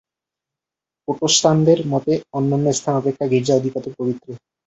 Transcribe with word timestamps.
প্রোটেস্টাণ্টদের 1.03 1.79
মতে 1.91 2.13
অন্যান্য 2.33 2.67
স্থান 2.77 2.93
অপেক্ষা 2.97 3.25
গির্জা 3.31 3.53
অধিকতর 3.57 3.91
পবিত্র। 3.99 4.27